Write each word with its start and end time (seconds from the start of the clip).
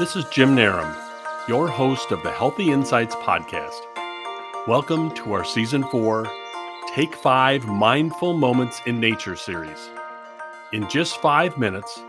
This 0.00 0.16
is 0.16 0.24
Jim 0.30 0.56
Narum, 0.56 0.96
your 1.46 1.68
host 1.68 2.10
of 2.10 2.22
the 2.22 2.30
Healthy 2.30 2.70
Insights 2.70 3.14
Podcast. 3.16 3.82
Welcome 4.66 5.14
to 5.16 5.34
our 5.34 5.44
Season 5.44 5.84
4 5.84 6.26
Take 6.94 7.14
5 7.14 7.66
Mindful 7.66 8.32
Moments 8.32 8.80
in 8.86 8.98
Nature 8.98 9.36
series. 9.36 9.90
In 10.72 10.88
just 10.88 11.20
five 11.20 11.58
minutes, 11.58 12.00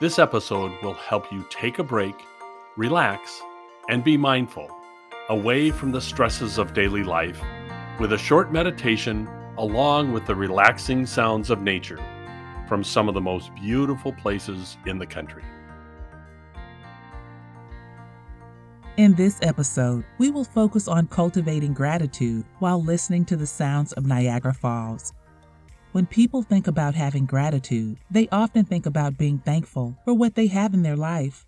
this 0.00 0.18
episode 0.18 0.72
will 0.82 0.94
help 0.94 1.30
you 1.30 1.44
take 1.50 1.78
a 1.78 1.84
break, 1.84 2.14
relax, 2.78 3.42
and 3.90 4.02
be 4.02 4.16
mindful 4.16 4.70
away 5.28 5.70
from 5.70 5.92
the 5.92 6.00
stresses 6.00 6.56
of 6.56 6.72
daily 6.72 7.04
life 7.04 7.42
with 8.00 8.14
a 8.14 8.18
short 8.18 8.54
meditation 8.54 9.28
along 9.58 10.12
with 10.12 10.24
the 10.24 10.34
relaxing 10.34 11.04
sounds 11.04 11.50
of 11.50 11.60
nature 11.60 12.02
from 12.66 12.82
some 12.82 13.06
of 13.06 13.12
the 13.12 13.20
most 13.20 13.54
beautiful 13.54 14.14
places 14.14 14.78
in 14.86 14.98
the 14.98 15.06
country. 15.06 15.44
In 18.96 19.14
this 19.14 19.40
episode, 19.42 20.04
we 20.18 20.30
will 20.30 20.44
focus 20.44 20.86
on 20.86 21.08
cultivating 21.08 21.74
gratitude 21.74 22.44
while 22.60 22.80
listening 22.80 23.24
to 23.24 23.34
the 23.34 23.44
sounds 23.44 23.92
of 23.94 24.06
Niagara 24.06 24.54
Falls. 24.54 25.12
When 25.90 26.06
people 26.06 26.44
think 26.44 26.68
about 26.68 26.94
having 26.94 27.26
gratitude, 27.26 27.98
they 28.08 28.28
often 28.30 28.64
think 28.64 28.86
about 28.86 29.18
being 29.18 29.40
thankful 29.40 29.98
for 30.04 30.14
what 30.14 30.36
they 30.36 30.46
have 30.46 30.74
in 30.74 30.82
their 30.82 30.94
life. 30.94 31.44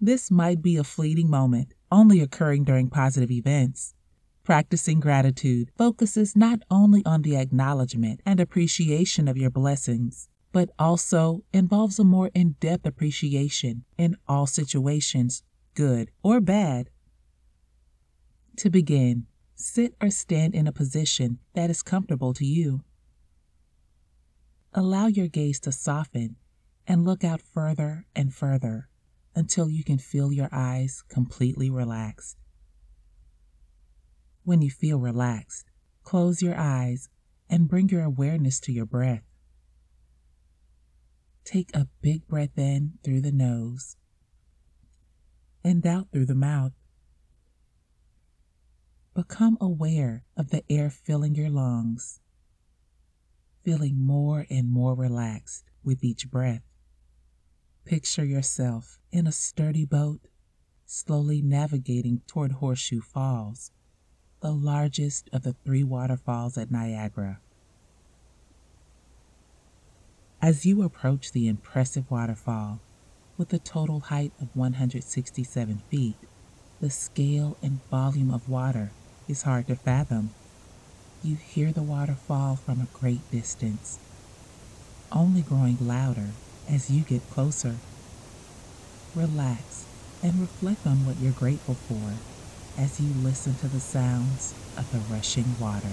This 0.00 0.28
might 0.28 0.60
be 0.60 0.76
a 0.76 0.82
fleeting 0.82 1.30
moment, 1.30 1.72
only 1.92 2.20
occurring 2.20 2.64
during 2.64 2.90
positive 2.90 3.30
events. 3.30 3.94
Practicing 4.42 4.98
gratitude 4.98 5.70
focuses 5.78 6.34
not 6.34 6.58
only 6.68 7.04
on 7.06 7.22
the 7.22 7.36
acknowledgement 7.36 8.20
and 8.26 8.40
appreciation 8.40 9.28
of 9.28 9.36
your 9.36 9.50
blessings, 9.50 10.28
but 10.50 10.68
also 10.80 11.44
involves 11.52 12.00
a 12.00 12.04
more 12.04 12.32
in 12.34 12.56
depth 12.58 12.86
appreciation 12.86 13.84
in 13.96 14.16
all 14.26 14.48
situations 14.48 15.44
good 15.76 16.10
or 16.24 16.40
bad. 16.40 16.90
To 18.56 18.70
begin, 18.70 19.26
sit 19.54 19.94
or 20.00 20.10
stand 20.10 20.54
in 20.54 20.66
a 20.66 20.72
position 20.72 21.38
that 21.54 21.70
is 21.70 21.82
comfortable 21.82 22.32
to 22.34 22.44
you. 22.44 22.82
Allow 24.72 25.06
your 25.06 25.28
gaze 25.28 25.60
to 25.60 25.72
soften 25.72 26.36
and 26.86 27.04
look 27.04 27.22
out 27.22 27.40
further 27.40 28.06
and 28.16 28.34
further 28.34 28.88
until 29.34 29.68
you 29.68 29.84
can 29.84 29.98
feel 29.98 30.32
your 30.32 30.48
eyes 30.50 31.04
completely 31.08 31.70
relaxed. 31.70 32.36
When 34.44 34.62
you 34.62 34.70
feel 34.70 34.98
relaxed, 34.98 35.70
close 36.02 36.40
your 36.40 36.56
eyes 36.56 37.08
and 37.48 37.68
bring 37.68 37.90
your 37.90 38.02
awareness 38.02 38.58
to 38.60 38.72
your 38.72 38.86
breath. 38.86 39.24
Take 41.44 41.74
a 41.74 41.88
big 42.00 42.26
breath 42.26 42.56
in 42.56 42.94
through 43.04 43.20
the 43.20 43.32
nose 43.32 43.96
and 45.66 45.84
out 45.84 46.06
through 46.12 46.26
the 46.26 46.32
mouth. 46.32 46.70
Become 49.16 49.58
aware 49.60 50.22
of 50.36 50.50
the 50.50 50.62
air 50.70 50.90
filling 50.90 51.34
your 51.34 51.50
lungs, 51.50 52.20
feeling 53.64 54.00
more 54.00 54.46
and 54.48 54.70
more 54.70 54.94
relaxed 54.94 55.64
with 55.82 56.04
each 56.04 56.30
breath. 56.30 56.62
Picture 57.84 58.24
yourself 58.24 59.00
in 59.10 59.26
a 59.26 59.32
sturdy 59.32 59.84
boat, 59.84 60.28
slowly 60.84 61.42
navigating 61.42 62.22
toward 62.28 62.52
Horseshoe 62.52 63.00
Falls, 63.00 63.72
the 64.42 64.52
largest 64.52 65.28
of 65.32 65.42
the 65.42 65.56
three 65.64 65.82
waterfalls 65.82 66.56
at 66.56 66.70
Niagara. 66.70 67.40
As 70.40 70.64
you 70.64 70.82
approach 70.82 71.32
the 71.32 71.48
impressive 71.48 72.08
waterfall, 72.08 72.82
with 73.38 73.52
a 73.52 73.58
total 73.58 74.00
height 74.00 74.32
of 74.40 74.48
167 74.54 75.82
feet, 75.90 76.14
the 76.80 76.90
scale 76.90 77.56
and 77.62 77.80
volume 77.90 78.32
of 78.32 78.48
water 78.48 78.90
is 79.28 79.42
hard 79.42 79.66
to 79.66 79.76
fathom. 79.76 80.30
You 81.22 81.36
hear 81.36 81.72
the 81.72 81.82
water 81.82 82.14
fall 82.14 82.56
from 82.56 82.80
a 82.80 82.98
great 82.98 83.30
distance, 83.30 83.98
only 85.12 85.42
growing 85.42 85.76
louder 85.80 86.28
as 86.68 86.90
you 86.90 87.02
get 87.02 87.28
closer. 87.30 87.76
Relax 89.14 89.84
and 90.22 90.40
reflect 90.40 90.86
on 90.86 91.06
what 91.06 91.16
you're 91.20 91.32
grateful 91.32 91.74
for 91.74 92.14
as 92.80 93.00
you 93.00 93.12
listen 93.22 93.54
to 93.56 93.68
the 93.68 93.80
sounds 93.80 94.54
of 94.76 94.90
the 94.92 95.14
rushing 95.14 95.58
water. 95.60 95.92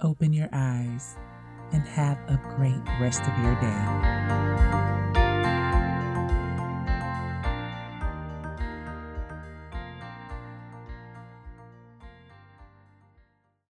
Open 0.00 0.32
your 0.32 0.48
eyes 0.52 1.16
and 1.72 1.82
have 1.82 2.18
a 2.28 2.40
great 2.56 3.00
rest 3.00 3.22
of 3.22 3.36
your 3.42 3.54
day. 3.60 4.97